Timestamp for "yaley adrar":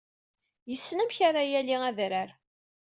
1.51-2.29